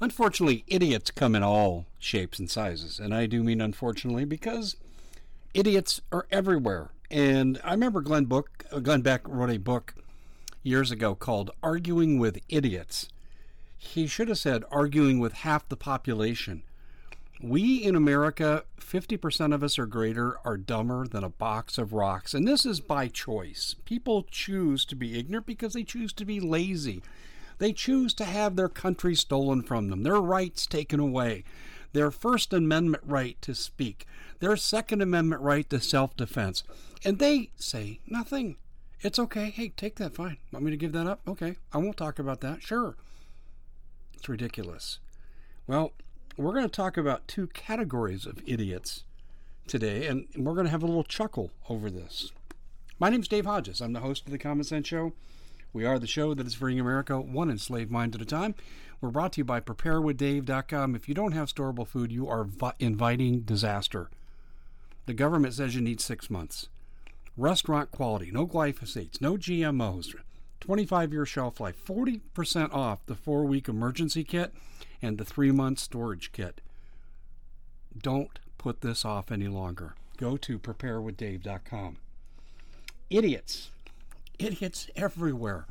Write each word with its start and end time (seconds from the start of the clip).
Unfortunately, 0.00 0.64
idiots 0.66 1.10
come 1.10 1.34
in 1.34 1.42
all 1.42 1.86
shapes 1.98 2.38
and 2.38 2.50
sizes. 2.50 2.98
And 2.98 3.14
I 3.14 3.26
do 3.26 3.42
mean 3.42 3.60
unfortunately 3.60 4.24
because 4.24 4.76
idiots 5.54 6.00
are 6.12 6.26
everywhere. 6.30 6.90
And 7.10 7.60
I 7.64 7.72
remember 7.72 8.00
Glenn 8.00 8.26
Book, 8.26 8.66
uh, 8.70 8.80
Glenn 8.80 9.00
Beck 9.00 9.26
wrote 9.26 9.50
a 9.50 9.58
book 9.58 9.94
years 10.62 10.90
ago 10.90 11.14
called 11.14 11.50
Arguing 11.62 12.18
with 12.18 12.40
Idiots. 12.48 13.08
He 13.78 14.06
should 14.06 14.28
have 14.28 14.38
said 14.38 14.64
arguing 14.70 15.18
with 15.18 15.32
half 15.32 15.68
the 15.68 15.76
population. 15.76 16.62
We 17.40 17.76
in 17.76 17.94
America, 17.94 18.64
50% 18.80 19.54
of 19.54 19.62
us 19.62 19.78
or 19.78 19.86
greater, 19.86 20.38
are 20.44 20.56
dumber 20.56 21.06
than 21.06 21.22
a 21.22 21.28
box 21.28 21.78
of 21.78 21.92
rocks. 21.92 22.34
And 22.34 22.48
this 22.48 22.64
is 22.66 22.80
by 22.80 23.08
choice. 23.08 23.76
People 23.84 24.24
choose 24.30 24.84
to 24.86 24.96
be 24.96 25.18
ignorant 25.18 25.46
because 25.46 25.74
they 25.74 25.84
choose 25.84 26.12
to 26.14 26.24
be 26.24 26.40
lazy. 26.40 27.02
They 27.58 27.72
choose 27.72 28.12
to 28.14 28.24
have 28.24 28.56
their 28.56 28.68
country 28.68 29.14
stolen 29.14 29.62
from 29.62 29.88
them, 29.88 30.02
their 30.02 30.20
rights 30.20 30.66
taken 30.66 31.00
away, 31.00 31.44
their 31.92 32.10
First 32.10 32.52
Amendment 32.52 33.02
right 33.06 33.40
to 33.42 33.54
speak, 33.54 34.06
their 34.40 34.56
Second 34.56 35.00
Amendment 35.00 35.42
right 35.42 35.68
to 35.70 35.80
self 35.80 36.16
defense. 36.16 36.62
And 37.04 37.18
they 37.18 37.50
say 37.56 38.00
nothing. 38.06 38.56
It's 39.00 39.18
okay. 39.18 39.50
Hey, 39.50 39.68
take 39.70 39.96
that. 39.96 40.14
Fine. 40.14 40.38
Want 40.52 40.64
me 40.64 40.70
to 40.70 40.76
give 40.76 40.92
that 40.92 41.06
up? 41.06 41.20
Okay. 41.26 41.56
I 41.72 41.78
won't 41.78 41.96
talk 41.96 42.18
about 42.18 42.40
that. 42.40 42.62
Sure. 42.62 42.96
It's 44.14 44.28
ridiculous. 44.28 44.98
Well, 45.66 45.92
we're 46.36 46.52
going 46.52 46.64
to 46.64 46.68
talk 46.68 46.96
about 46.96 47.28
two 47.28 47.46
categories 47.48 48.26
of 48.26 48.42
idiots 48.46 49.04
today, 49.66 50.06
and 50.06 50.26
we're 50.36 50.54
going 50.54 50.66
to 50.66 50.70
have 50.70 50.82
a 50.82 50.86
little 50.86 51.04
chuckle 51.04 51.50
over 51.68 51.90
this. 51.90 52.32
My 52.98 53.10
name's 53.10 53.28
Dave 53.28 53.46
Hodges. 53.46 53.80
I'm 53.80 53.92
the 53.92 54.00
host 54.00 54.24
of 54.26 54.32
The 54.32 54.38
Common 54.38 54.64
Sense 54.64 54.88
Show. 54.88 55.12
We 55.76 55.84
are 55.84 55.98
the 55.98 56.06
show 56.06 56.32
that 56.32 56.46
is 56.46 56.54
freeing 56.54 56.80
America 56.80 57.20
one 57.20 57.50
enslaved 57.50 57.90
mind 57.90 58.14
at 58.14 58.22
a 58.22 58.24
time. 58.24 58.54
We're 59.02 59.10
brought 59.10 59.34
to 59.34 59.42
you 59.42 59.44
by 59.44 59.60
preparewithdave.com. 59.60 60.94
If 60.94 61.06
you 61.06 61.14
don't 61.14 61.32
have 61.32 61.52
storable 61.52 61.86
food, 61.86 62.10
you 62.10 62.26
are 62.30 62.44
vi- 62.44 62.72
inviting 62.78 63.40
disaster. 63.40 64.08
The 65.04 65.12
government 65.12 65.52
says 65.52 65.74
you 65.74 65.82
need 65.82 66.00
six 66.00 66.30
months. 66.30 66.70
Restaurant 67.36 67.90
quality, 67.90 68.30
no 68.32 68.46
glyphosates, 68.46 69.20
no 69.20 69.36
GMOs, 69.36 70.14
25 70.60 71.12
year 71.12 71.26
shelf 71.26 71.60
life, 71.60 71.76
40% 71.84 72.72
off 72.72 73.04
the 73.04 73.14
four 73.14 73.44
week 73.44 73.68
emergency 73.68 74.24
kit 74.24 74.54
and 75.02 75.18
the 75.18 75.26
three 75.26 75.50
month 75.50 75.78
storage 75.78 76.32
kit. 76.32 76.62
Don't 78.02 78.38
put 78.56 78.80
this 78.80 79.04
off 79.04 79.30
any 79.30 79.48
longer. 79.48 79.94
Go 80.16 80.38
to 80.38 80.58
preparewithdave.com. 80.58 81.98
Idiots. 83.10 83.68
Idiots 84.38 84.88
everywhere. 84.96 85.66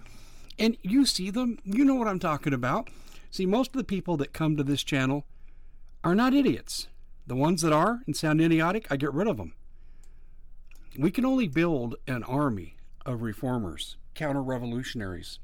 And 0.58 0.77
you 0.81 1.05
see 1.05 1.30
them, 1.30 1.59
you 1.63 1.83
know 1.83 1.95
what 1.95 2.08
I'm 2.08 2.19
talking 2.19 2.53
about. 2.53 2.89
See, 3.30 3.45
most 3.45 3.71
of 3.71 3.77
the 3.77 3.83
people 3.83 4.17
that 4.17 4.33
come 4.33 4.55
to 4.55 4.63
this 4.63 4.83
channel 4.83 5.25
are 6.03 6.16
not 6.16 6.33
idiots. 6.33 6.88
The 7.27 7.36
ones 7.36 7.61
that 7.61 7.73
are 7.73 8.02
and 8.05 8.16
sound 8.16 8.39
idiotic, 8.39 8.88
I 8.89 8.97
get 8.97 9.13
rid 9.13 9.27
of 9.27 9.38
them. 9.38 9.53
We 10.97 11.11
can 11.11 11.25
only 11.25 11.47
build 11.47 11.95
an 12.08 12.23
army 12.23 12.77
of 13.05 13.21
reformers, 13.21 13.97
counter 14.13 14.41
revolutionaries, 14.41 15.39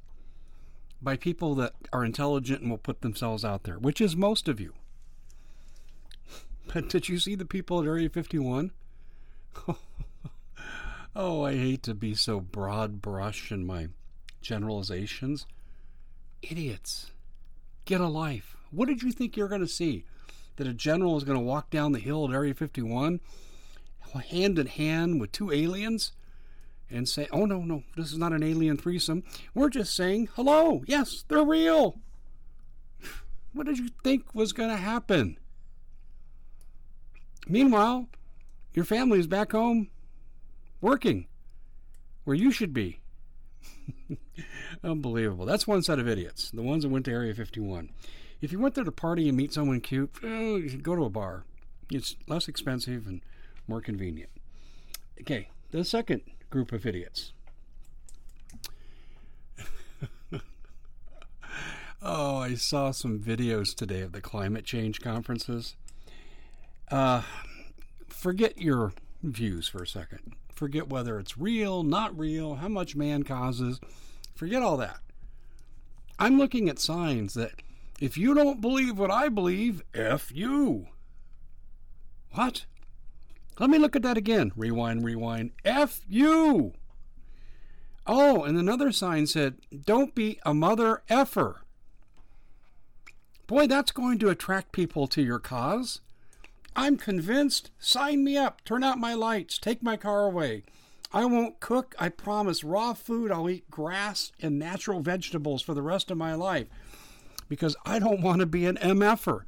by 1.02 1.18
people 1.18 1.56
that 1.56 1.74
are 1.92 2.06
intelligent 2.06 2.62
and 2.62 2.70
will 2.70 2.78
put 2.78 3.02
themselves 3.02 3.44
out 3.44 3.64
there, 3.64 3.78
which 3.78 4.00
is 4.00 4.16
most 4.16 4.48
of 4.48 4.60
you. 4.60 4.74
But 6.74 6.88
did 6.88 7.10
you 7.10 7.20
see 7.20 7.36
the 7.36 7.44
people 7.44 7.82
at 7.82 7.88
Area 7.88 8.10
51? 8.10 8.72
oh, 11.16 11.46
I 11.46 11.54
hate 11.54 11.84
to 11.84 11.94
be 11.94 12.16
so 12.16 12.40
broad 12.40 13.02
brush 13.02 13.52
in 13.52 13.66
my 13.66 13.88
generalizations. 14.42 15.46
Idiots. 16.42 17.12
Get 17.86 18.02
a 18.02 18.08
life. 18.08 18.56
What 18.72 18.88
did 18.88 19.04
you 19.04 19.12
think 19.12 19.36
you 19.36 19.44
were 19.44 19.50
going 19.50 19.62
to 19.62 19.68
see? 19.68 20.06
That 20.58 20.68
a 20.68 20.74
general 20.74 21.18
is 21.18 21.24
going 21.24 21.38
to 21.38 21.44
walk 21.44 21.70
down 21.70 21.92
the 21.92 22.00
hill 22.00 22.28
at 22.28 22.34
Area 22.34 22.54
51 22.54 23.20
hand 24.20 24.60
in 24.60 24.68
hand 24.68 25.22
with 25.22 25.32
two 25.32 25.52
aliens 25.52 26.12
and 26.90 27.08
say, 27.08 27.28
oh, 27.32 27.46
no, 27.46 27.62
no, 27.62 27.84
this 27.96 28.12
is 28.12 28.18
not 28.18 28.34
an 28.34 28.44
alien 28.44 28.76
threesome. 28.76 29.24
We're 29.54 29.70
just 29.70 29.96
saying, 29.96 30.28
hello, 30.36 30.84
yes, 30.86 31.24
they're 31.28 31.44
real. 31.44 32.00
What 33.54 33.68
did 33.68 33.80
you 33.80 33.90
think 34.02 34.34
was 34.34 34.54
going 34.54 34.70
to 34.70 34.78
happen? 34.78 35.38
Meanwhile, 37.48 38.08
your 38.74 38.86
family 38.86 39.20
is 39.20 39.28
back 39.28 39.52
home 39.52 39.90
working 40.82 41.28
where 42.24 42.36
you 42.36 42.52
should 42.52 42.74
be. 42.74 43.00
Unbelievable. 44.84 45.46
That's 45.46 45.68
one 45.68 45.84
set 45.84 46.00
of 46.00 46.08
idiots, 46.08 46.52
the 46.52 46.62
ones 46.62 46.84
that 46.84 46.90
went 46.90 47.06
to 47.06 47.12
Area 47.12 47.34
51. 47.34 47.90
If 48.42 48.52
you 48.52 48.60
went 48.60 48.76
there 48.76 48.84
to 48.84 48.92
party 48.92 49.28
and 49.28 49.38
meet 49.38 49.54
someone 49.54 49.82
cute, 49.82 50.12
you 50.24 50.68
should 50.68 50.84
go 50.84 50.96
to 50.96 51.06
a 51.06 51.10
bar. 51.10 51.46
It's 51.92 52.16
less 52.28 52.48
expensive 52.48 53.06
and 53.06 53.22
more 53.68 53.82
convenient. 53.82 54.32
Okay, 55.20 55.50
the 55.72 55.86
second 55.86 56.22
group 56.50 56.72
of 56.72 56.86
idiots. 56.86 57.34
oh, 62.02 62.38
I 62.38 62.56
saw 62.56 62.92
some 62.92 63.20
videos 63.20 63.76
today 63.76 64.02
of 64.02 64.14
the 64.14 64.22
climate 64.22 64.66
change 64.66 65.02
conferences. 65.02 65.76
Uh, 66.90 67.22
forget 68.08 68.58
your 68.60 68.94
views 69.22 69.68
for 69.68 69.84
a 69.84 69.88
second. 69.88 70.34
Forget 70.62 70.90
whether 70.90 71.18
it's 71.18 71.40
real, 71.40 71.82
not 71.82 72.16
real, 72.16 72.54
how 72.54 72.68
much 72.68 72.96
man 72.96 73.24
causes. 73.24 73.80
Forget 74.36 74.62
all 74.62 74.78
that. 74.78 75.00
I'm 76.20 76.38
looking 76.38 76.70
at 76.70 76.78
signs 76.78 77.34
that 77.34 77.64
if 78.00 78.16
you 78.16 78.36
don't 78.36 78.62
believe 78.62 79.00
what 79.00 79.10
I 79.10 79.28
believe, 79.28 79.82
F 79.96 80.32
you. 80.32 80.86
What? 82.34 82.66
Let 83.58 83.72
me 83.72 83.80
look 83.80 83.96
at 83.96 84.04
that 84.04 84.18
again. 84.18 84.52
Rewind, 84.56 85.04
rewind. 85.04 85.50
F 85.66 86.02
you. 86.08 86.74
Oh, 88.06 88.44
and 88.44 88.56
another 88.56 88.92
sign 88.92 89.26
said, 89.26 89.56
Don't 89.88 90.14
be 90.14 90.40
a 90.46 90.54
mother 90.54 91.02
effer. 91.10 91.64
Boy, 93.48 93.66
that's 93.66 93.92
going 93.92 94.20
to 94.20 94.30
attract 94.30 94.74
people 94.74 95.08
to 95.08 95.24
your 95.24 95.40
cause. 95.40 96.02
I'm 96.76 96.98
convinced. 96.98 97.72
Sign 97.80 98.24
me 98.24 98.38
up. 98.38 98.64
Turn 98.64 98.84
out 98.84 98.98
my 98.98 99.14
lights. 99.14 99.58
Take 99.58 99.84
my 99.84 99.98
car 99.98 100.26
away. 100.26 100.64
I 101.14 101.26
won't 101.26 101.60
cook. 101.60 101.94
I 102.00 102.10
promise 102.10 102.64
raw 102.64 102.94
food. 102.94 103.32
I'll 103.32 103.50
eat 103.50 103.70
grass 103.70 104.32
and 104.42 104.58
natural 104.58 105.02
vegetables 105.02 105.62
for 105.62 105.74
the 105.74 105.82
rest 105.82 106.10
of 106.10 106.18
my 106.18 106.34
life 106.34 106.68
because 107.50 107.76
I 107.86 108.00
don't 108.00 108.22
want 108.22 108.40
to 108.40 108.46
be 108.46 108.66
an 108.66 108.78
MFer. 108.78 109.42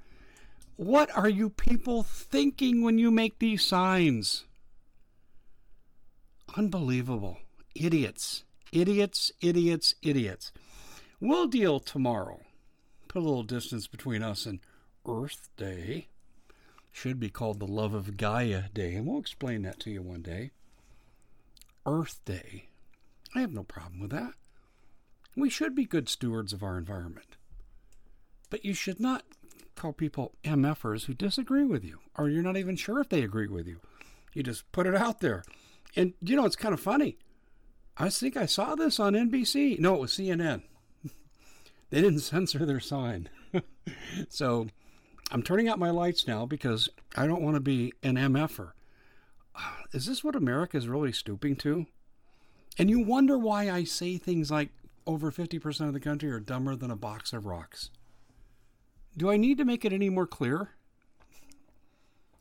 What 0.76 1.16
are 1.16 1.30
you 1.30 1.50
people 1.50 2.04
thinking 2.04 2.82
when 2.82 2.98
you 2.98 3.12
make 3.12 3.40
these 3.40 3.66
signs? 3.66 4.44
Unbelievable. 6.58 7.38
Idiots. 7.76 8.44
Idiots, 8.74 9.32
idiots, 9.40 9.96
idiots. 10.02 10.52
We'll 11.22 11.48
deal 11.48 11.80
tomorrow. 11.80 12.42
Put 13.08 13.20
a 13.20 13.26
little 13.26 13.44
distance 13.44 13.88
between 13.88 14.24
us 14.24 14.46
and 14.46 14.60
Earth 15.08 15.48
Day. 15.56 16.08
Should 16.94 17.20
be 17.20 17.30
called 17.30 17.60
the 17.60 17.68
Love 17.68 17.94
of 17.94 18.16
Gaia 18.16 18.70
Day, 18.74 18.96
and 18.96 19.06
we'll 19.06 19.20
explain 19.20 19.64
that 19.64 19.80
to 19.82 19.90
you 19.90 20.02
one 20.02 20.22
day. 20.22 20.52
Earth 21.86 22.22
Day. 22.24 22.70
I 23.36 23.42
have 23.42 23.52
no 23.52 23.64
problem 23.64 24.00
with 24.00 24.12
that. 24.12 24.34
We 25.36 25.50
should 25.50 25.76
be 25.76 25.86
good 25.86 26.08
stewards 26.08 26.54
of 26.54 26.64
our 26.64 26.78
environment. 26.78 27.36
But 28.50 28.64
you 28.64 28.74
should 28.74 29.00
not 29.00 29.24
call 29.76 29.92
people 29.92 30.36
MFers 30.44 31.06
who 31.06 31.16
disagree 31.16 31.66
with 31.66 31.84
you, 31.84 32.00
or 32.16 32.30
you're 32.30 32.44
not 32.44 32.58
even 32.58 32.76
sure 32.76 33.02
if 33.02 33.10
they 33.10 33.24
agree 33.24 33.48
with 33.48 33.68
you. 33.68 33.80
You 34.34 34.44
just 34.44 34.72
put 34.72 34.86
it 34.86 34.96
out 34.96 35.20
there. 35.20 35.44
And, 35.96 36.14
you 36.22 36.36
know, 36.36 36.46
it's 36.46 36.56
kind 36.56 36.74
of 36.74 36.80
funny. 36.80 37.18
I 37.98 38.10
think 38.10 38.38
I 38.38 38.46
saw 38.46 38.76
this 38.76 39.00
on 39.00 39.14
NBC. 39.14 39.80
No, 39.80 39.96
it 39.96 40.02
was 40.02 40.12
CNN. 40.12 40.62
they 41.90 42.02
didn't 42.02 42.20
censor 42.22 42.66
their 42.66 42.80
sign. 42.80 43.30
so 44.30 44.68
I'm 45.32 45.44
turning 45.44 45.68
out 45.68 45.80
my 45.80 45.90
lights 45.90 46.28
now 46.28 46.46
because 46.46 46.90
I 47.16 47.26
don't 47.26 47.42
want 47.42 47.56
to 47.56 47.62
be 47.62 47.94
an 48.04 48.16
MFer. 48.16 48.72
Is 49.94 50.06
this 50.06 50.24
what 50.24 50.36
America 50.36 50.78
is 50.78 50.88
really 50.88 51.12
stooping 51.12 51.56
to? 51.58 51.86
And 52.78 52.90
you 52.90 53.00
wonder 53.00 53.38
why 53.38 53.70
I 53.70 53.84
say 53.84 54.18
things 54.18 54.50
like 54.50 54.70
over 55.06 55.32
50% 55.32 55.88
of 55.88 55.94
the 55.94 56.00
country 56.00 56.32
are 56.32 56.40
dumber 56.40 56.76
than 56.76 56.90
a 56.90 56.96
box 56.96 57.34
of 57.34 57.46
rocks. 57.46 57.90
Do 59.16 59.30
I 59.30 59.38
need 59.38 59.58
to 59.60 59.66
make 59.66 59.86
it 59.86 59.94
any 59.94 60.10
more 60.10 60.26
clear? 60.26 60.70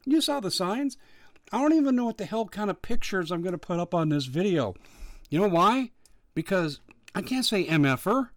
You 0.07 0.21
saw 0.21 0.41
the 0.41 0.51
signs. 0.51 0.97
I 1.53 1.61
don't 1.61 1.75
even 1.75 1.95
know 1.95 2.07
what 2.07 2.17
the 2.17 2.25
hell 2.25 2.47
kind 2.47 2.71
of 2.71 2.81
pictures 2.81 3.31
I'm 3.31 3.43
going 3.43 3.53
to 3.53 3.59
put 3.59 3.79
up 3.79 3.95
on 3.95 4.09
this 4.09 4.25
video. 4.25 4.75
You 5.29 5.41
know 5.41 5.49
why? 5.49 5.91
Because 6.35 6.81
I 7.15 7.21
can't 7.21 7.45
say 7.45 7.67
MFer. 7.67 8.31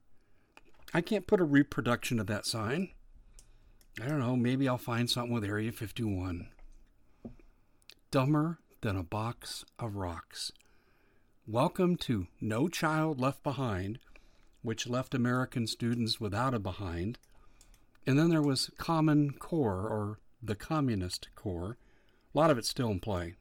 I 0.94 1.01
can't 1.01 1.27
put 1.27 1.39
a 1.39 1.45
reproduction 1.45 2.19
of 2.19 2.27
that 2.27 2.45
sign. 2.45 2.89
I 4.01 4.09
don't 4.09 4.19
know. 4.19 4.36
Maybe 4.36 4.68
I'll 4.68 4.77
find 4.77 5.09
something 5.09 5.33
with 5.33 5.45
Area 5.45 5.71
51. 5.71 6.50
Dumber 8.12 8.59
than 8.81 8.97
a 8.97 9.03
box 9.03 9.63
of 9.80 9.95
rocks. 9.95 10.51
Welcome 11.47 11.95
to 11.97 12.27
No 12.42 12.68
Child 12.68 13.21
Left 13.21 13.42
Behind, 13.42 14.00
which 14.62 14.89
left 14.89 15.15
American 15.15 15.65
students 15.65 16.19
without 16.19 16.53
a 16.53 16.59
behind 16.59 17.19
And 18.06 18.19
then 18.19 18.27
there 18.27 18.42
was 18.42 18.69
Common 18.77 19.31
Core, 19.39 19.88
or 19.88 20.19
the 20.44 20.56
Communist 20.56 21.30
Core. 21.36 21.77
A 22.33 22.38
lot 22.38 22.51
of 22.51 22.57
it's 22.57 22.69
still 22.69 22.89
in 22.89 23.00
play. 23.00 23.36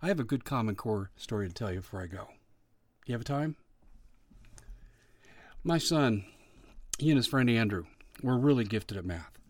I 0.00 0.08
have 0.08 0.18
a 0.18 0.24
good 0.24 0.46
Common 0.46 0.76
Core 0.76 1.10
story 1.16 1.46
to 1.46 1.54
tell 1.54 1.70
you 1.70 1.80
before 1.80 2.02
I 2.02 2.06
go. 2.06 2.28
You 3.04 3.12
have 3.12 3.20
a 3.20 3.24
time? 3.24 3.56
My 5.62 5.76
son, 5.76 6.24
he 6.98 7.10
and 7.10 7.18
his 7.18 7.26
friend 7.26 7.50
Andrew, 7.50 7.84
were 8.22 8.38
really 8.38 8.64
gifted 8.64 8.96
at 8.96 9.04
math. 9.04 9.41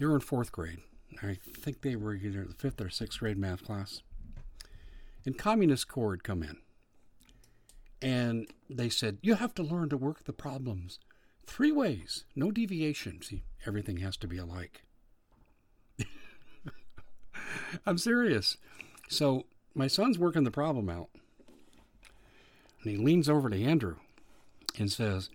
They 0.00 0.06
were 0.06 0.14
in 0.14 0.20
fourth 0.20 0.50
grade. 0.50 0.78
I 1.22 1.36
think 1.58 1.82
they 1.82 1.94
were 1.94 2.14
either 2.14 2.44
the 2.44 2.54
fifth 2.54 2.80
or 2.80 2.88
sixth 2.88 3.20
grade 3.20 3.36
math 3.36 3.64
class. 3.64 4.00
And 5.26 5.36
Communist 5.36 5.88
Core 5.88 6.12
had 6.12 6.24
come 6.24 6.42
in. 6.42 6.56
And 8.00 8.48
they 8.70 8.88
said, 8.88 9.18
You 9.20 9.34
have 9.34 9.54
to 9.56 9.62
learn 9.62 9.90
to 9.90 9.98
work 9.98 10.24
the 10.24 10.32
problems 10.32 10.98
three 11.46 11.70
ways, 11.70 12.24
no 12.34 12.50
deviation. 12.50 13.20
See, 13.20 13.42
everything 13.66 13.98
has 13.98 14.16
to 14.18 14.26
be 14.26 14.38
alike. 14.38 14.84
I'm 17.86 17.98
serious. 17.98 18.56
So 19.08 19.44
my 19.74 19.86
son's 19.86 20.18
working 20.18 20.44
the 20.44 20.50
problem 20.50 20.88
out. 20.88 21.10
And 22.82 22.92
he 22.92 22.96
leans 22.96 23.28
over 23.28 23.50
to 23.50 23.62
Andrew 23.62 23.96
and 24.78 24.90
says, 24.90 25.28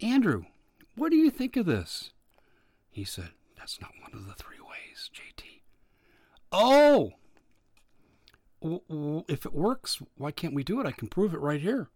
Andrew, 0.00 0.44
what 0.96 1.10
do 1.10 1.16
you 1.16 1.30
think 1.30 1.56
of 1.56 1.66
this? 1.66 2.12
He 2.90 3.04
said, 3.04 3.32
That's 3.60 3.80
not 3.80 3.92
one 4.00 4.14
of 4.14 4.26
the 4.26 4.32
three 4.32 4.56
ways, 4.58 5.10
JT. 5.14 5.60
Oh! 6.50 7.12
if 9.28 9.46
it 9.46 9.54
works, 9.54 10.02
why 10.16 10.30
can't 10.30 10.54
we 10.54 10.64
do 10.64 10.80
it? 10.80 10.86
I 10.86 10.92
can 10.92 11.08
prove 11.08 11.32
it 11.34 11.40
right 11.40 11.60
here. 11.60 11.88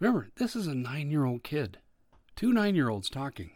Remember, 0.00 0.28
this 0.36 0.54
is 0.56 0.66
a 0.66 0.74
nine 0.74 1.10
year 1.10 1.24
old 1.24 1.44
kid, 1.44 1.78
two 2.34 2.52
nine 2.52 2.74
year 2.74 2.88
olds 2.88 3.08
talking. 3.08 3.52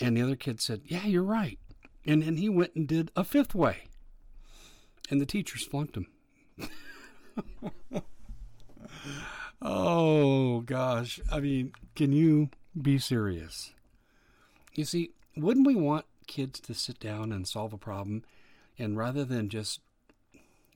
And 0.00 0.16
the 0.16 0.22
other 0.22 0.36
kid 0.36 0.60
said, 0.60 0.82
Yeah, 0.84 1.06
you're 1.06 1.22
right. 1.22 1.58
And 2.06 2.22
then 2.22 2.36
he 2.36 2.48
went 2.48 2.74
and 2.74 2.86
did 2.86 3.10
a 3.16 3.24
fifth 3.24 3.54
way. 3.54 3.88
And 5.10 5.20
the 5.20 5.26
teachers 5.26 5.66
flunked 5.66 5.96
him. 5.96 6.06
oh, 9.62 10.60
gosh. 10.60 11.20
I 11.32 11.40
mean, 11.40 11.72
can 11.94 12.12
you 12.12 12.50
be 12.80 12.98
serious? 12.98 13.72
You 14.74 14.84
see, 14.84 15.10
wouldn't 15.36 15.66
we 15.66 15.74
want 15.74 16.06
kids 16.26 16.60
to 16.60 16.74
sit 16.74 17.00
down 17.00 17.32
and 17.32 17.46
solve 17.46 17.72
a 17.72 17.78
problem 17.78 18.24
and 18.78 18.96
rather 18.96 19.24
than 19.24 19.48
just 19.48 19.80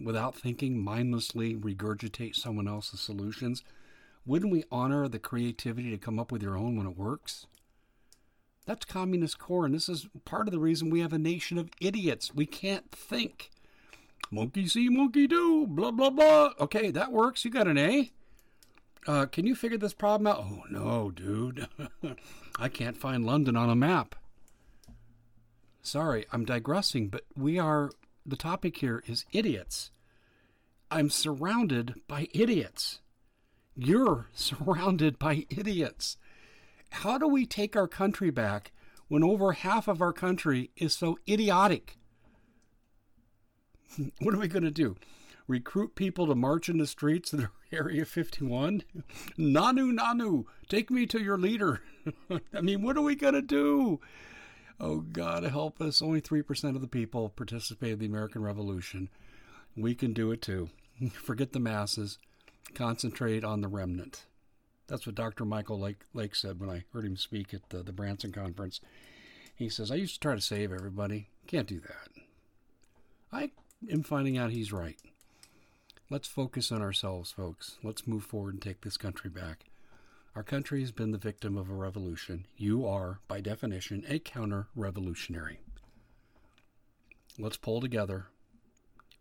without 0.00 0.34
thinking, 0.34 0.82
mindlessly 0.82 1.54
regurgitate 1.54 2.34
someone 2.34 2.68
else's 2.68 3.00
solutions? 3.00 3.62
Wouldn't 4.26 4.52
we 4.52 4.64
honor 4.70 5.08
the 5.08 5.18
creativity 5.18 5.90
to 5.90 5.98
come 5.98 6.18
up 6.18 6.32
with 6.32 6.42
your 6.42 6.56
own 6.56 6.76
when 6.76 6.86
it 6.86 6.96
works? 6.96 7.46
That's 8.66 8.86
communist 8.86 9.38
core, 9.38 9.66
and 9.66 9.74
this 9.74 9.88
is 9.88 10.06
part 10.24 10.48
of 10.48 10.52
the 10.52 10.58
reason 10.58 10.88
we 10.88 11.00
have 11.00 11.12
a 11.12 11.18
nation 11.18 11.58
of 11.58 11.68
idiots. 11.80 12.34
We 12.34 12.46
can't 12.46 12.90
think. 12.90 13.50
Monkey 14.30 14.66
see, 14.66 14.88
monkey 14.88 15.26
do, 15.26 15.66
blah, 15.66 15.90
blah, 15.90 16.10
blah. 16.10 16.50
Okay, 16.58 16.90
that 16.90 17.12
works. 17.12 17.44
You 17.44 17.50
got 17.50 17.68
an 17.68 17.76
A. 17.76 18.10
Uh, 19.06 19.26
can 19.26 19.46
you 19.46 19.54
figure 19.54 19.76
this 19.76 19.92
problem 19.92 20.26
out? 20.26 20.38
Oh, 20.38 20.64
no, 20.70 21.10
dude. 21.10 21.68
I 22.58 22.68
can't 22.68 22.96
find 22.96 23.26
London 23.26 23.54
on 23.54 23.68
a 23.68 23.76
map. 23.76 24.14
Sorry, 25.84 26.24
I'm 26.32 26.46
digressing, 26.46 27.08
but 27.08 27.26
we 27.36 27.58
are 27.58 27.90
the 28.24 28.36
topic 28.36 28.78
here 28.78 29.04
is 29.06 29.26
idiots. 29.32 29.90
I'm 30.90 31.10
surrounded 31.10 31.94
by 32.08 32.28
idiots. 32.32 33.00
You're 33.76 34.28
surrounded 34.32 35.18
by 35.18 35.44
idiots. 35.50 36.16
How 36.90 37.18
do 37.18 37.28
we 37.28 37.44
take 37.44 37.76
our 37.76 37.86
country 37.86 38.30
back 38.30 38.72
when 39.08 39.22
over 39.22 39.52
half 39.52 39.86
of 39.86 40.00
our 40.00 40.14
country 40.14 40.70
is 40.74 40.94
so 40.94 41.18
idiotic? 41.28 41.98
what 44.20 44.34
are 44.34 44.38
we 44.38 44.48
going 44.48 44.64
to 44.64 44.70
do? 44.70 44.96
Recruit 45.46 45.96
people 45.96 46.26
to 46.28 46.34
march 46.34 46.70
in 46.70 46.78
the 46.78 46.86
streets 46.86 47.34
of 47.34 47.48
Area 47.72 48.06
51? 48.06 48.84
Nanu, 49.38 49.92
Nanu, 49.92 50.44
take 50.66 50.90
me 50.90 51.04
to 51.04 51.22
your 51.22 51.36
leader. 51.36 51.82
I 52.54 52.62
mean, 52.62 52.80
what 52.80 52.96
are 52.96 53.02
we 53.02 53.16
going 53.16 53.34
to 53.34 53.42
do? 53.42 54.00
Oh, 54.80 54.98
God, 55.00 55.44
help 55.44 55.80
us. 55.80 56.02
Only 56.02 56.20
3% 56.20 56.74
of 56.74 56.80
the 56.80 56.88
people 56.88 57.28
participated 57.28 57.94
in 57.94 57.98
the 58.00 58.06
American 58.06 58.42
Revolution. 58.42 59.08
We 59.76 59.94
can 59.94 60.12
do 60.12 60.30
it 60.32 60.42
too. 60.42 60.70
Forget 61.12 61.52
the 61.52 61.60
masses, 61.60 62.18
concentrate 62.74 63.44
on 63.44 63.60
the 63.60 63.68
remnant. 63.68 64.26
That's 64.86 65.06
what 65.06 65.14
Dr. 65.14 65.44
Michael 65.44 65.80
Lake, 65.80 66.00
Lake 66.12 66.34
said 66.34 66.60
when 66.60 66.68
I 66.70 66.84
heard 66.92 67.04
him 67.04 67.16
speak 67.16 67.54
at 67.54 67.70
the, 67.70 67.82
the 67.82 67.92
Branson 67.92 68.32
conference. 68.32 68.80
He 69.56 69.68
says, 69.68 69.90
I 69.90 69.96
used 69.96 70.14
to 70.14 70.20
try 70.20 70.34
to 70.34 70.40
save 70.40 70.72
everybody. 70.72 71.28
Can't 71.46 71.68
do 71.68 71.80
that. 71.80 72.08
I 73.32 73.50
am 73.90 74.02
finding 74.02 74.36
out 74.36 74.50
he's 74.50 74.72
right. 74.72 74.98
Let's 76.10 76.28
focus 76.28 76.70
on 76.70 76.82
ourselves, 76.82 77.32
folks. 77.32 77.78
Let's 77.82 78.06
move 78.06 78.24
forward 78.24 78.54
and 78.54 78.62
take 78.62 78.82
this 78.82 78.96
country 78.96 79.30
back. 79.30 79.64
Our 80.36 80.42
country 80.42 80.80
has 80.80 80.90
been 80.90 81.12
the 81.12 81.18
victim 81.18 81.56
of 81.56 81.70
a 81.70 81.74
revolution. 81.74 82.46
You 82.56 82.84
are, 82.86 83.20
by 83.28 83.40
definition, 83.40 84.04
a 84.08 84.18
counter 84.18 84.66
revolutionary. 84.74 85.60
Let's 87.38 87.56
pull 87.56 87.80
together. 87.80 88.26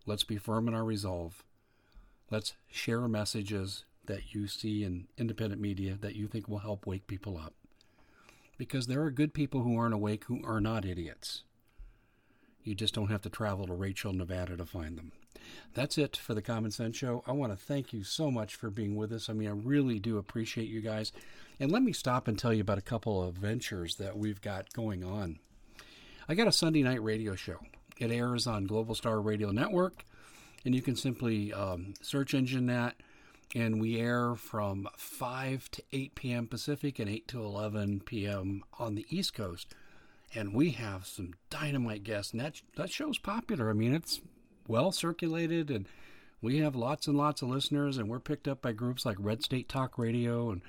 Let's 0.07 0.23
be 0.23 0.37
firm 0.37 0.67
in 0.67 0.73
our 0.73 0.83
resolve. 0.83 1.43
Let's 2.31 2.53
share 2.71 3.07
messages 3.07 3.85
that 4.05 4.33
you 4.33 4.47
see 4.47 4.83
in 4.83 5.07
independent 5.15 5.61
media 5.61 5.97
that 6.01 6.15
you 6.15 6.27
think 6.27 6.47
will 6.47 6.59
help 6.59 6.87
wake 6.87 7.05
people 7.05 7.37
up. 7.37 7.53
Because 8.57 8.87
there 8.87 9.03
are 9.03 9.11
good 9.11 9.35
people 9.35 9.61
who 9.61 9.77
aren't 9.77 9.93
awake 9.93 10.23
who 10.25 10.41
are 10.43 10.59
not 10.59 10.83
idiots. 10.83 11.43
You 12.63 12.73
just 12.73 12.95
don't 12.95 13.11
have 13.11 13.21
to 13.21 13.29
travel 13.29 13.67
to 13.67 13.73
Rachel, 13.73 14.13
Nevada 14.13 14.57
to 14.57 14.65
find 14.65 14.97
them. 14.97 15.11
That's 15.73 15.97
it 15.97 16.17
for 16.17 16.33
the 16.33 16.41
Common 16.41 16.71
Sense 16.71 16.97
Show. 16.97 17.23
I 17.25 17.31
want 17.31 17.51
to 17.51 17.65
thank 17.65 17.93
you 17.93 18.03
so 18.03 18.29
much 18.29 18.55
for 18.55 18.69
being 18.69 18.95
with 18.95 19.11
us. 19.11 19.29
I 19.29 19.33
mean, 19.33 19.47
I 19.47 19.51
really 19.51 19.99
do 19.99 20.17
appreciate 20.17 20.69
you 20.69 20.81
guys. 20.81 21.11
And 21.59 21.71
let 21.71 21.83
me 21.83 21.93
stop 21.93 22.27
and 22.27 22.37
tell 22.37 22.53
you 22.53 22.61
about 22.61 22.77
a 22.77 22.81
couple 22.81 23.21
of 23.21 23.35
ventures 23.35 23.95
that 23.95 24.17
we've 24.17 24.41
got 24.41 24.73
going 24.73 25.03
on. 25.03 25.39
I 26.27 26.35
got 26.35 26.47
a 26.47 26.51
Sunday 26.51 26.83
night 26.83 27.03
radio 27.03 27.35
show. 27.35 27.59
It 27.97 28.11
airs 28.11 28.47
on 28.47 28.65
Global 28.65 28.95
Star 28.95 29.19
Radio 29.21 29.51
Network, 29.51 30.05
and 30.65 30.73
you 30.73 30.81
can 30.81 30.95
simply 30.95 31.53
um, 31.53 31.93
search 32.01 32.33
engine 32.33 32.67
that. 32.67 32.95
And 33.55 33.79
we 33.79 33.99
air 33.99 34.35
from 34.35 34.87
5 34.97 35.69
to 35.71 35.83
8 35.91 36.15
p.m. 36.15 36.47
Pacific 36.47 36.97
and 36.97 37.07
8 37.07 37.27
to 37.27 37.43
11 37.43 38.01
p.m. 38.05 38.63
on 38.79 38.95
the 38.95 39.05
East 39.09 39.35
Coast. 39.35 39.75
And 40.33 40.55
we 40.55 40.71
have 40.71 41.05
some 41.05 41.33
dynamite 41.51 42.03
guests, 42.03 42.31
and 42.31 42.41
that, 42.41 42.61
that 42.77 42.89
show's 42.89 43.19
popular. 43.19 43.69
I 43.69 43.73
mean, 43.73 43.93
it's 43.93 44.21
well 44.67 44.91
circulated 44.91 45.69
and 45.69 45.87
we 46.41 46.57
have 46.57 46.75
lots 46.75 47.07
and 47.07 47.17
lots 47.17 47.41
of 47.41 47.49
listeners 47.49 47.97
and 47.97 48.09
we're 48.09 48.19
picked 48.19 48.47
up 48.47 48.61
by 48.61 48.73
groups 48.73 49.05
like 49.05 49.17
Red 49.19 49.43
State 49.43 49.69
Talk 49.69 49.97
Radio 49.97 50.51
and 50.51 50.61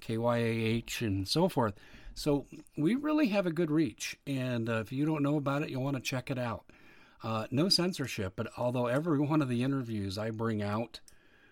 KYAH 0.00 1.02
and 1.02 1.28
so 1.28 1.48
forth. 1.48 1.74
So 2.14 2.46
we 2.76 2.94
really 2.94 3.28
have 3.28 3.46
a 3.46 3.52
good 3.52 3.70
reach. 3.70 4.16
And 4.26 4.68
uh, 4.68 4.80
if 4.80 4.90
you 4.90 5.04
don't 5.04 5.22
know 5.22 5.36
about 5.36 5.62
it, 5.62 5.70
you'll 5.70 5.84
want 5.84 5.96
to 5.96 6.02
check 6.02 6.30
it 6.30 6.38
out. 6.38 6.64
Uh, 7.22 7.46
no 7.50 7.68
censorship, 7.68 8.34
but 8.36 8.48
although 8.56 8.86
every 8.86 9.18
one 9.18 9.42
of 9.42 9.48
the 9.48 9.62
interviews 9.62 10.18
I 10.18 10.30
bring 10.30 10.62
out 10.62 11.00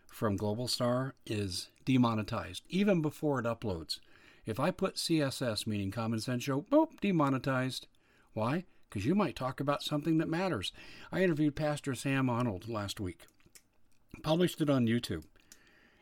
from 0.07 0.37
Global 0.37 0.69
Star 0.69 1.15
is 1.27 1.69
demonetized, 1.85 2.63
even 2.69 3.03
before 3.03 3.41
it 3.41 3.47
uploads. 3.47 3.99
If 4.47 4.61
I 4.61 4.71
put 4.71 4.95
CSS, 4.95 5.67
meaning 5.67 5.91
Common 5.91 6.21
Sense 6.21 6.45
Show, 6.45 6.63
boop, 6.63 7.01
demonetized. 7.01 7.89
Why? 8.33 8.65
Because 8.89 9.07
you 9.07 9.15
might 9.15 9.37
talk 9.37 9.61
about 9.61 9.83
something 9.83 10.19
that 10.19 10.29
matters. 10.29 10.73
I 11.13 11.23
interviewed 11.23 11.57
Pastor 11.57 11.95
Sam 11.95 12.31
Arnold 12.31 12.69
last 12.69 13.01
week, 13.01 13.27
published 14.23 14.61
it 14.61 14.71
on 14.71 14.87
YouTube, 14.87 15.25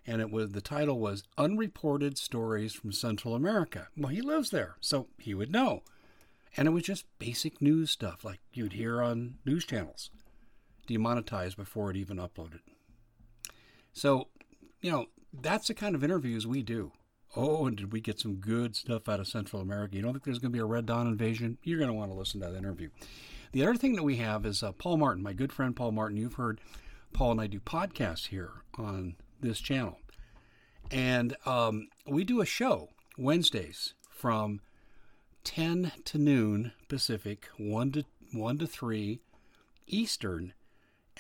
and 0.07 0.21
it 0.21 0.31
was 0.31 0.50
the 0.50 0.61
title 0.61 0.99
was 0.99 1.25
Unreported 1.38 2.19
Stories 2.19 2.75
from 2.75 2.93
Central 2.93 3.35
America. 3.35 3.88
Well, 3.97 4.09
he 4.09 4.21
lives 4.21 4.50
there, 4.50 4.76
so 4.81 5.09
he 5.19 5.35
would 5.35 5.50
know. 5.50 5.83
And 6.57 6.69
it 6.69 6.73
was 6.73 6.85
just 6.85 7.07
basic 7.19 7.61
news 7.61 7.91
stuff 7.91 8.25
like 8.25 8.41
you'd 8.53 8.75
hear 8.75 9.03
on 9.03 9.37
news 9.45 9.64
channels, 9.64 10.11
demonetized 10.87 11.57
before 11.57 11.91
it 11.91 11.97
even 11.97 12.19
uploaded. 12.19 12.61
So, 13.93 14.29
you 14.81 14.91
know, 14.91 15.07
that's 15.33 15.69
the 15.69 15.75
kind 15.75 15.95
of 15.95 16.05
interviews 16.05 16.47
we 16.47 16.62
do. 16.62 16.93
Oh, 17.37 17.67
and 17.67 17.76
did 17.76 17.93
we 17.93 18.00
get 18.00 18.21
some 18.21 18.37
good 18.37 18.76
stuff 18.76 19.09
out 19.09 19.21
of 19.21 19.26
Central 19.26 19.61
America? 19.61 19.97
You 19.97 20.03
don't 20.03 20.12
think 20.12 20.25
there's 20.25 20.38
going 20.38 20.53
to 20.53 20.57
be 20.57 20.62
a 20.62 20.64
Red 20.64 20.87
Dawn 20.87 21.09
invasion? 21.09 21.59
You're 21.64 21.79
going 21.79 21.88
to 21.91 21.95
want 21.95 22.12
to 22.12 22.17
listen 22.17 22.41
to 22.41 22.47
that 22.47 22.57
interview. 22.57 22.91
The 23.53 23.62
other 23.62 23.75
thing 23.75 23.95
that 23.95 24.03
we 24.03 24.17
have 24.17 24.47
is 24.47 24.62
uh, 24.62 24.73
Paul 24.73 24.99
Martin, 24.99 25.23
my 25.23 25.33
good 25.33 25.53
friend 25.53 25.75
Paul 25.75 25.93
Martin. 25.93 26.17
You've 26.17 26.35
heard 26.35 26.61
Paul 27.12 27.33
and 27.33 27.41
I 27.41 27.47
do 27.47 27.61
podcasts 27.61 28.29
here 28.29 28.50
on 28.76 29.17
this 29.41 29.61
channel. 29.61 29.99
And 30.91 31.37
um, 31.47 31.88
we 32.07 32.25
do 32.25 32.41
a 32.41 32.47
show 32.47 32.91
Wednesdays 33.17 33.95
from 34.11 34.61
10 35.45 35.93
to 36.05 36.19
noon 36.19 36.73
Pacific, 36.88 37.49
1 37.57 37.93
to 37.93 38.05
1 38.33 38.59
to 38.59 38.67
3 38.67 39.21
Eastern 39.87 40.53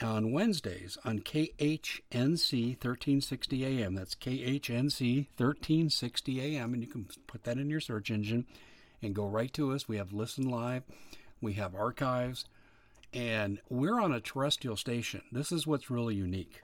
on 0.02 0.32
Wednesdays 0.32 0.98
on 1.04 1.20
KHNC 1.20 2.02
1360 2.12 3.64
AM. 3.64 3.94
That's 3.94 4.14
KHNC 4.14 5.26
1360 5.36 6.40
AM, 6.40 6.74
and 6.74 6.82
you 6.82 6.88
can 6.88 7.06
put 7.26 7.44
that 7.44 7.58
in 7.58 7.70
your 7.70 7.80
search 7.80 8.10
engine 8.10 8.46
and 9.02 9.14
go 9.14 9.26
right 9.26 9.52
to 9.54 9.72
us. 9.72 9.88
We 9.88 9.96
have 9.98 10.12
Listen 10.12 10.48
Live, 10.48 10.82
we 11.40 11.54
have 11.54 11.74
archives, 11.74 12.46
and 13.12 13.60
we're 13.68 14.00
on 14.00 14.12
a 14.12 14.20
terrestrial 14.20 14.76
station. 14.76 15.22
This 15.30 15.52
is 15.52 15.66
what's 15.66 15.90
really 15.90 16.14
unique. 16.14 16.62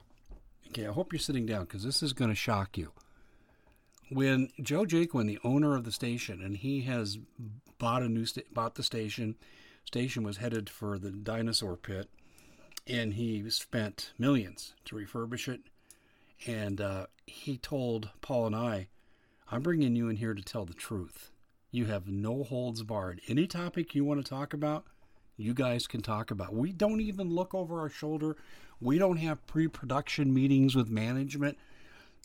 Okay, 0.69 0.87
I 0.87 0.91
hope 0.91 1.13
you're 1.13 1.19
sitting 1.19 1.45
down 1.45 1.65
because 1.65 1.83
this 1.83 2.03
is 2.03 2.13
going 2.13 2.29
to 2.31 2.35
shock 2.35 2.77
you. 2.77 2.91
When 4.09 4.49
Joe 4.61 4.83
Jaquin, 4.83 5.27
the 5.27 5.39
owner 5.43 5.75
of 5.75 5.85
the 5.85 5.91
station, 5.91 6.41
and 6.41 6.57
he 6.57 6.81
has 6.81 7.17
bought 7.77 8.03
a 8.03 8.09
new 8.09 8.25
sta- 8.25 8.43
bought 8.53 8.75
the 8.75 8.83
station, 8.83 9.35
station 9.85 10.23
was 10.23 10.37
headed 10.37 10.69
for 10.69 10.99
the 10.99 11.11
dinosaur 11.11 11.77
pit, 11.77 12.09
and 12.87 13.13
he 13.13 13.49
spent 13.49 14.13
millions 14.17 14.73
to 14.85 14.95
refurbish 14.95 15.47
it. 15.47 15.61
And 16.47 16.81
uh, 16.81 17.05
he 17.27 17.57
told 17.57 18.09
Paul 18.21 18.47
and 18.47 18.55
I, 18.55 18.87
"I'm 19.51 19.61
bringing 19.61 19.95
you 19.95 20.09
in 20.09 20.15
here 20.17 20.33
to 20.33 20.43
tell 20.43 20.65
the 20.65 20.73
truth. 20.73 21.31
You 21.71 21.85
have 21.85 22.07
no 22.07 22.43
holds 22.43 22.83
barred. 22.83 23.21
Any 23.27 23.47
topic 23.47 23.93
you 23.95 24.03
want 24.03 24.23
to 24.23 24.29
talk 24.29 24.53
about." 24.53 24.85
you 25.41 25.53
guys 25.53 25.87
can 25.87 26.01
talk 26.01 26.31
about. 26.31 26.53
We 26.53 26.71
don't 26.71 27.01
even 27.01 27.33
look 27.33 27.53
over 27.53 27.79
our 27.79 27.89
shoulder. 27.89 28.37
We 28.79 28.97
don't 28.97 29.17
have 29.17 29.45
pre 29.47 29.67
production 29.67 30.33
meetings 30.33 30.75
with 30.75 30.89
management. 30.89 31.57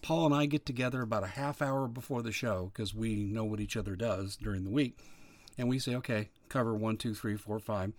Paul 0.02 0.26
and 0.26 0.34
I 0.34 0.46
get 0.46 0.66
together 0.66 1.00
about 1.00 1.24
a 1.24 1.28
half 1.28 1.62
hour 1.62 1.88
before 1.88 2.22
the 2.22 2.32
show 2.32 2.70
because 2.72 2.94
we 2.94 3.24
know 3.24 3.44
what 3.44 3.60
each 3.60 3.76
other 3.76 3.96
does 3.96 4.36
during 4.36 4.64
the 4.64 4.70
week. 4.70 4.98
And 5.56 5.68
we 5.68 5.78
say, 5.78 5.94
okay, 5.96 6.28
cover 6.48 6.74
one, 6.74 6.98
two, 6.98 7.14
three, 7.14 7.36
four, 7.36 7.58
five. 7.58 7.92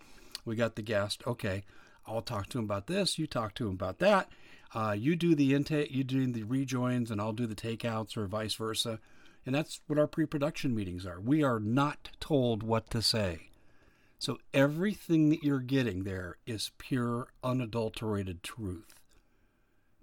We 0.44 0.54
got 0.54 0.76
the 0.76 0.82
guest. 0.82 1.22
Okay, 1.26 1.64
I'll 2.08 2.22
talk 2.22 2.48
to 2.48 2.58
him 2.58 2.64
about 2.64 2.86
this. 2.86 3.18
You 3.18 3.26
talk 3.26 3.54
to 3.54 3.66
him 3.66 3.74
about 3.74 3.98
that. 3.98 4.28
Uh, 4.74 4.94
you 4.96 5.16
do 5.16 5.34
the 5.34 5.54
intake, 5.54 5.90
you 5.90 6.04
do 6.04 6.26
the 6.30 6.42
rejoins, 6.42 7.10
and 7.10 7.20
I'll 7.20 7.32
do 7.32 7.46
the 7.46 7.54
takeouts, 7.54 8.16
or 8.16 8.26
vice 8.26 8.54
versa. 8.54 8.98
And 9.46 9.54
that's 9.54 9.80
what 9.86 9.98
our 9.98 10.06
pre 10.06 10.26
production 10.26 10.74
meetings 10.74 11.06
are. 11.06 11.20
We 11.20 11.42
are 11.42 11.60
not 11.60 12.10
told 12.20 12.62
what 12.62 12.90
to 12.90 13.00
say. 13.00 13.48
So 14.18 14.38
everything 14.52 15.30
that 15.30 15.44
you're 15.44 15.60
getting 15.60 16.04
there 16.04 16.36
is 16.46 16.72
pure, 16.76 17.28
unadulterated 17.42 18.42
truth. 18.42 18.94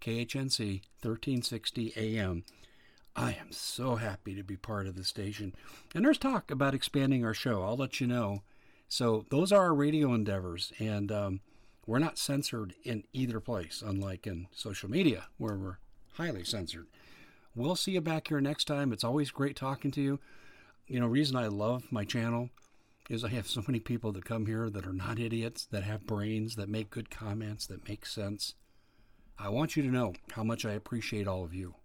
KHNC 0.02 0.82
1360 1.02 1.94
AM. 1.98 2.44
I 3.16 3.32
am 3.34 3.52
so 3.52 3.96
happy 3.96 4.36
to 4.36 4.44
be 4.44 4.58
part 4.58 4.88
of 4.88 4.96
the 4.96 5.04
station. 5.04 5.54
And 5.94 6.06
there's 6.06 6.18
talk 6.18 6.50
about 6.50 6.74
expanding 6.74 7.24
our 7.26 7.34
show. 7.34 7.64
I'll 7.64 7.78
let 7.78 8.00
you 8.00 8.08
know. 8.08 8.44
So 8.88 9.26
those 9.30 9.52
are 9.52 9.62
our 9.62 9.74
radio 9.74 10.14
endeavors. 10.14 10.72
And 10.80 11.12
um, 11.12 11.40
we're 11.86 12.00
not 12.00 12.18
censored 12.18 12.74
in 12.84 13.04
either 13.14 13.40
place, 13.40 13.84
unlike 13.86 14.26
in 14.26 14.48
social 14.52 14.90
media, 14.90 15.28
where 15.38 15.56
we're 15.56 15.78
highly 16.14 16.44
censored. 16.44 16.88
We'll 17.56 17.76
see 17.76 17.92
you 17.92 18.02
back 18.02 18.28
here 18.28 18.42
next 18.42 18.66
time. 18.66 18.92
It's 18.92 19.04
always 19.04 19.32
great 19.32 19.56
talking 19.56 19.92
to 19.92 20.02
you. 20.02 20.20
You 20.88 21.00
know, 21.00 21.08
reason 21.08 21.36
I 21.36 21.48
love 21.48 21.92
my 21.92 22.04
channel 22.04 22.50
is 23.10 23.24
I 23.24 23.30
have 23.30 23.48
so 23.48 23.64
many 23.66 23.80
people 23.80 24.12
that 24.14 24.26
come 24.26 24.46
here 24.46 24.70
that 24.70 24.86
are 24.86 24.94
not 24.94 25.20
idiots, 25.20 25.66
that 25.68 25.84
have 25.84 26.08
brains, 26.08 26.56
that 26.56 26.70
make 26.70 26.90
good 26.90 27.10
comments, 27.10 27.68
that 27.68 27.88
make 27.88 28.06
sense. 28.06 28.56
I 29.38 29.50
want 29.50 29.76
you 29.76 29.84
to 29.84 29.90
know 29.90 30.14
how 30.32 30.44
much 30.44 30.66
I 30.66 30.72
appreciate 30.72 31.28
all 31.28 31.44
of 31.44 31.54
you. 31.54 31.76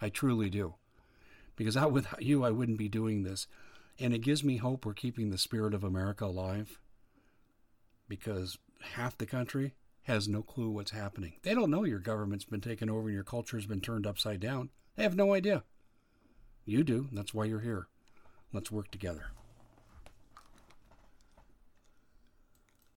I 0.00 0.10
truly 0.10 0.50
do. 0.50 0.74
Because 1.56 1.76
out 1.76 1.92
without 1.92 2.22
you, 2.22 2.44
I 2.44 2.50
wouldn't 2.50 2.78
be 2.78 2.88
doing 2.88 3.22
this. 3.22 3.46
And 3.98 4.14
it 4.14 4.20
gives 4.20 4.42
me 4.42 4.56
hope 4.56 4.84
we're 4.84 4.94
keeping 4.94 5.30
the 5.30 5.38
spirit 5.38 5.74
of 5.74 5.84
America 5.84 6.24
alive. 6.24 6.78
Because 8.08 8.58
half 8.80 9.16
the 9.16 9.26
country 9.26 9.74
has 10.02 10.28
no 10.28 10.42
clue 10.42 10.70
what's 10.70 10.90
happening. 10.90 11.34
They 11.42 11.54
don't 11.54 11.70
know 11.70 11.84
your 11.84 11.98
government's 11.98 12.44
been 12.44 12.60
taken 12.60 12.90
over 12.90 13.08
and 13.08 13.14
your 13.14 13.24
culture's 13.24 13.66
been 13.66 13.80
turned 13.80 14.06
upside 14.06 14.40
down. 14.40 14.70
They 14.96 15.02
have 15.02 15.16
no 15.16 15.34
idea. 15.34 15.64
You 16.64 16.84
do. 16.84 17.08
That's 17.12 17.34
why 17.34 17.44
you're 17.44 17.60
here. 17.60 17.88
Let's 18.52 18.70
work 18.70 18.90
together. 18.90 19.32